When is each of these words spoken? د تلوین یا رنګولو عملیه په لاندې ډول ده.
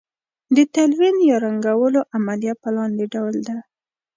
د 0.55 0.57
تلوین 0.73 1.15
یا 1.29 1.35
رنګولو 1.45 2.01
عملیه 2.15 2.53
په 2.61 2.69
لاندې 2.75 3.05
ډول 3.13 3.35
ده. 3.47 3.57